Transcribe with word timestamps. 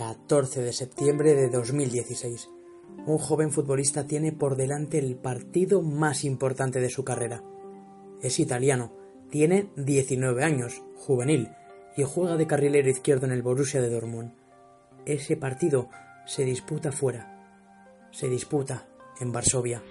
14 0.00 0.62
de 0.62 0.72
septiembre 0.72 1.34
de 1.34 1.50
2016. 1.50 2.48
Un 3.04 3.18
joven 3.18 3.52
futbolista 3.52 4.06
tiene 4.06 4.32
por 4.32 4.56
delante 4.56 4.96
el 4.96 5.14
partido 5.14 5.82
más 5.82 6.24
importante 6.24 6.80
de 6.80 6.88
su 6.88 7.04
carrera. 7.04 7.44
Es 8.22 8.40
italiano, 8.40 8.94
tiene 9.28 9.68
19 9.76 10.42
años, 10.42 10.82
juvenil, 10.96 11.50
y 11.98 12.04
juega 12.04 12.38
de 12.38 12.46
carrilero 12.46 12.88
izquierdo 12.88 13.26
en 13.26 13.32
el 13.32 13.42
Borussia 13.42 13.82
de 13.82 13.90
Dortmund. 13.90 14.32
Ese 15.04 15.36
partido 15.36 15.90
se 16.24 16.46
disputa 16.46 16.92
fuera. 16.92 18.08
Se 18.10 18.30
disputa 18.30 18.88
en 19.20 19.32
Varsovia. 19.32 19.82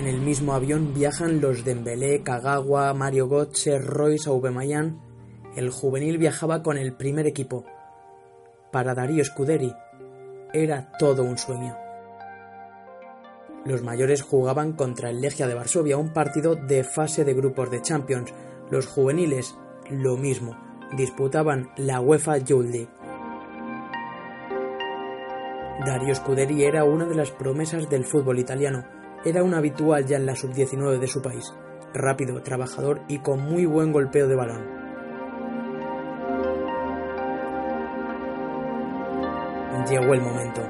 En 0.00 0.06
el 0.06 0.18
mismo 0.18 0.54
avión 0.54 0.94
viajan 0.94 1.42
los 1.42 1.62
Dembélé, 1.62 2.22
Kagawa, 2.22 2.94
Mario 2.94 3.28
Götze, 3.28 3.78
Royce, 3.78 4.30
Aubameyang. 4.30 4.98
El 5.54 5.68
juvenil 5.68 6.16
viajaba 6.16 6.62
con 6.62 6.78
el 6.78 6.94
primer 6.94 7.26
equipo. 7.26 7.66
Para 8.72 8.94
Darío 8.94 9.22
Scuderi 9.22 9.74
era 10.54 10.90
todo 10.98 11.22
un 11.22 11.36
sueño. 11.36 11.76
Los 13.66 13.82
mayores 13.82 14.22
jugaban 14.22 14.72
contra 14.72 15.10
el 15.10 15.20
Legia 15.20 15.46
de 15.46 15.52
Varsovia, 15.52 15.98
un 15.98 16.14
partido 16.14 16.54
de 16.54 16.82
fase 16.82 17.26
de 17.26 17.34
grupos 17.34 17.70
de 17.70 17.82
Champions. 17.82 18.32
Los 18.70 18.86
juveniles, 18.86 19.54
lo 19.90 20.16
mismo, 20.16 20.56
disputaban 20.96 21.72
la 21.76 22.00
UEFA 22.00 22.38
Youth 22.38 22.70
League. 22.70 22.88
Dario 25.84 26.14
Scuderi 26.14 26.64
era 26.64 26.84
una 26.84 27.04
de 27.04 27.16
las 27.16 27.32
promesas 27.32 27.90
del 27.90 28.06
fútbol 28.06 28.38
italiano 28.38 28.98
era 29.24 29.42
un 29.42 29.54
habitual 29.54 30.06
ya 30.06 30.16
en 30.16 30.26
la 30.26 30.36
sub-19 30.36 30.98
de 30.98 31.06
su 31.06 31.20
país, 31.20 31.52
rápido, 31.92 32.42
trabajador 32.42 33.02
y 33.08 33.18
con 33.18 33.40
muy 33.40 33.66
buen 33.66 33.92
golpeo 33.92 34.28
de 34.28 34.36
balón. 34.36 34.80
Llegó 39.88 40.14
el 40.14 40.20
momento. 40.20 40.62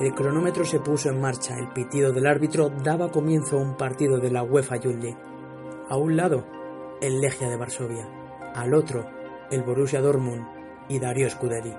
El 0.00 0.14
cronómetro 0.14 0.64
se 0.64 0.80
puso 0.80 1.08
en 1.08 1.20
marcha, 1.20 1.56
el 1.56 1.68
pitido 1.68 2.12
del 2.12 2.26
árbitro 2.26 2.70
daba 2.70 3.10
comienzo 3.10 3.56
a 3.56 3.62
un 3.62 3.76
partido 3.76 4.18
de 4.18 4.32
la 4.32 4.42
UEFA 4.42 4.76
Youth. 4.76 5.16
A 5.88 5.96
un 5.96 6.16
lado, 6.16 6.44
el 7.00 7.20
Legia 7.20 7.48
de 7.48 7.56
Varsovia, 7.56 8.08
al 8.54 8.74
otro, 8.74 9.06
el 9.52 9.62
Borussia 9.62 10.00
Dortmund 10.00 10.44
y 10.88 10.98
Dario 10.98 11.30
Scuderi. 11.30 11.72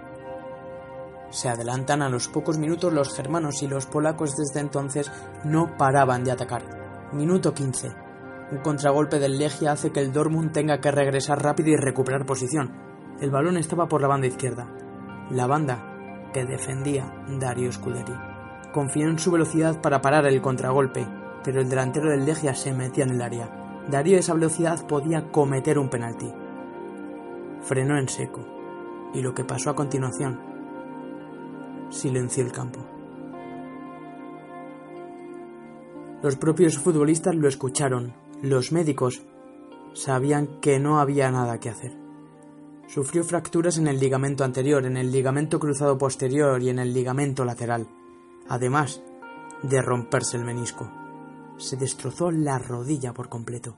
Se 1.30 1.50
adelantan 1.50 2.02
a 2.02 2.10
los 2.10 2.28
pocos 2.28 2.58
minutos 2.58 2.94
los 2.94 3.14
germanos 3.16 3.62
y 3.64 3.68
los 3.68 3.86
polacos 3.86 4.36
desde 4.36 4.60
entonces 4.60 5.12
no 5.44 5.76
paraban 5.78 6.24
de 6.24 6.32
atacar. 6.32 7.10
Minuto 7.14 7.54
15. 7.54 7.90
Un 8.52 8.58
contragolpe 8.60 9.20
del 9.20 9.38
Legia 9.38 9.72
hace 9.72 9.92
que 9.92 10.00
el 10.00 10.14
Dortmund 10.14 10.52
tenga 10.52 10.80
que 10.80 10.92
regresar 10.92 11.42
rápido 11.42 11.70
y 11.70 11.76
recuperar 11.78 12.26
posición. 12.26 12.72
El 13.20 13.32
balón 13.32 13.58
estaba 13.58 13.88
por 13.88 14.02
la 14.02 14.08
banda 14.08 14.28
izquierda. 14.28 14.68
La 15.32 15.48
banda 15.48 16.30
que 16.34 16.46
defendía 16.46 17.12
Dario 17.40 17.72
Scuderi. 17.72 18.14
Confió 18.74 19.08
en 19.08 19.18
su 19.18 19.32
velocidad 19.32 19.82
para 19.82 20.02
parar 20.02 20.26
el 20.26 20.42
contragolpe, 20.42 21.08
pero 21.44 21.62
el 21.62 21.70
delantero 21.70 22.12
del 22.12 22.26
Legia 22.26 22.54
se 22.54 22.74
metía 22.74 23.06
en 23.06 23.12
el 23.12 23.22
área. 23.22 23.50
Darío 23.90 24.18
esa 24.18 24.34
velocidad 24.34 24.86
podía 24.86 25.32
cometer 25.32 25.80
un 25.80 25.90
penalti. 25.90 26.32
Frenó 27.62 27.98
en 27.98 28.10
seco. 28.10 28.46
Y 29.14 29.22
lo 29.22 29.34
que 29.34 29.46
pasó 29.46 29.70
a 29.70 29.76
continuación 29.76 30.55
silenció 31.96 32.44
el 32.44 32.52
campo. 32.52 32.80
Los 36.22 36.36
propios 36.36 36.78
futbolistas 36.78 37.36
lo 37.36 37.48
escucharon. 37.48 38.14
Los 38.42 38.72
médicos 38.72 39.24
sabían 39.94 40.60
que 40.60 40.80
no 40.80 41.00
había 41.00 41.32
nada 41.32 41.60
que 41.60 41.70
hacer. 41.70 41.94
Sufrió 42.88 43.24
fracturas 43.24 43.78
en 43.78 43.88
el 43.88 44.00
ligamento 44.00 44.44
anterior, 44.44 44.86
en 44.86 44.98
el 44.98 45.12
ligamento 45.12 45.60
cruzado 45.60 45.98
posterior 45.98 46.62
y 46.62 46.70
en 46.70 46.80
el 46.80 46.94
ligamento 46.94 47.46
lateral, 47.46 47.88
además 48.48 49.02
de 49.64 49.82
romperse 49.82 50.38
el 50.38 50.46
menisco. 50.46 50.90
Se 51.58 51.78
destrozó 51.78 52.32
la 52.32 52.60
rodilla 52.60 53.14
por 53.14 53.30
completo. 53.30 53.76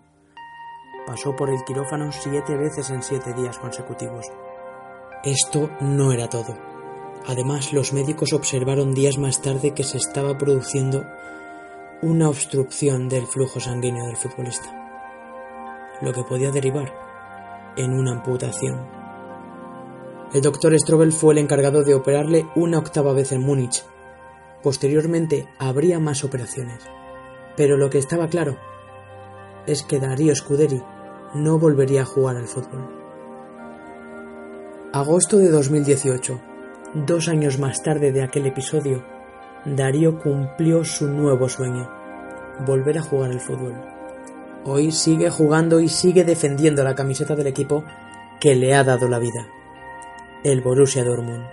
Pasó 1.05 1.35
por 1.35 1.49
el 1.49 1.63
quirófano 1.63 2.11
siete 2.11 2.57
veces 2.57 2.89
en 2.89 3.01
siete 3.01 3.33
días 3.33 3.57
consecutivos. 3.59 4.25
Esto 5.23 5.69
no 5.79 6.11
era 6.11 6.27
todo. 6.27 6.76
Además, 7.25 7.73
los 7.73 7.93
médicos 7.93 8.33
observaron 8.33 8.93
días 8.93 9.17
más 9.17 9.41
tarde 9.41 9.73
que 9.73 9.83
se 9.83 9.97
estaba 9.97 10.37
produciendo 10.37 11.05
una 12.01 12.29
obstrucción 12.29 13.09
del 13.09 13.25
flujo 13.25 13.59
sanguíneo 13.59 14.05
del 14.05 14.15
futbolista, 14.15 15.97
lo 16.01 16.13
que 16.13 16.23
podía 16.23 16.51
derivar 16.51 16.93
en 17.75 17.93
una 17.93 18.11
amputación. 18.11 18.87
El 20.33 20.41
doctor 20.41 20.77
Strobel 20.77 21.11
fue 21.11 21.33
el 21.33 21.39
encargado 21.39 21.83
de 21.83 21.95
operarle 21.95 22.47
una 22.55 22.79
octava 22.79 23.13
vez 23.13 23.31
en 23.31 23.41
Múnich. 23.41 23.83
Posteriormente 24.61 25.47
habría 25.57 25.99
más 25.99 26.23
operaciones, 26.23 26.83
pero 27.55 27.77
lo 27.77 27.89
que 27.89 27.97
estaba 27.97 28.27
claro 28.27 28.57
es 29.65 29.83
que 29.83 29.99
Darío 29.99 30.35
Scuderi 30.35 30.81
no 31.33 31.57
volvería 31.59 32.03
a 32.03 32.05
jugar 32.05 32.37
al 32.37 32.47
fútbol. 32.47 32.89
Agosto 34.93 35.37
de 35.37 35.49
2018. 35.49 36.39
Dos 36.93 37.27
años 37.27 37.59
más 37.59 37.83
tarde 37.83 38.13
de 38.13 38.23
aquel 38.23 38.45
episodio, 38.45 39.03
Darío 39.65 40.19
cumplió 40.19 40.85
su 40.85 41.07
nuevo 41.07 41.49
sueño, 41.49 41.89
volver 42.65 42.97
a 42.97 43.01
jugar 43.01 43.31
al 43.31 43.41
fútbol. 43.41 43.75
Hoy 44.63 44.91
sigue 44.91 45.29
jugando 45.29 45.81
y 45.81 45.89
sigue 45.89 46.23
defendiendo 46.23 46.85
la 46.85 46.95
camiseta 46.95 47.35
del 47.35 47.47
equipo 47.47 47.83
que 48.39 48.55
le 48.55 48.73
ha 48.73 48.85
dado 48.85 49.09
la 49.09 49.19
vida, 49.19 49.47
el 50.45 50.61
Borussia 50.61 51.03
Dortmund. 51.03 51.45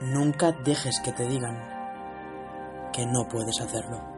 Nunca 0.00 0.52
dejes 0.52 1.00
que 1.00 1.12
te 1.12 1.28
digan 1.28 1.58
que 2.92 3.04
no 3.04 3.28
puedes 3.28 3.60
hacerlo. 3.60 4.17